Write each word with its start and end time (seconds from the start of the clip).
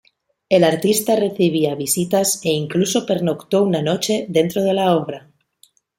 El 0.49 0.63
artista 0.63 1.15
recibía 1.15 1.75
visitas 1.75 2.43
e 2.43 2.49
incluso 2.49 3.05
pernoctó 3.05 3.61
una 3.61 3.83
noche 3.83 4.25
dentro 4.29 4.63
de 4.63 4.73
la 4.73 4.95
obra. 4.95 5.29